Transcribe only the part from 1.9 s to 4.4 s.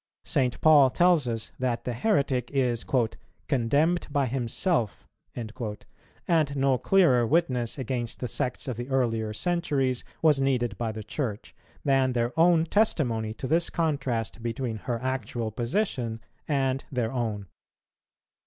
heretic is "condemned by